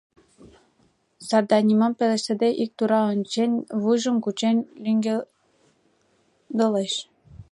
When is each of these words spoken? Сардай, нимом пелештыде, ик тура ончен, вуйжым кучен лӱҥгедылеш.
Сардай, 1.27 1.61
нимом 1.69 1.93
пелештыде, 1.97 2.49
ик 2.63 2.71
тура 2.77 3.01
ончен, 3.11 3.51
вуйжым 3.81 4.17
кучен 4.23 4.57
лӱҥгедылеш. 4.83 6.93